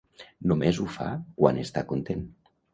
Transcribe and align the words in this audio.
Només 0.51 0.79
ho 0.79 0.87
fa 0.95 1.07
quan 1.43 1.63
està 1.67 1.87
content. 1.95 2.29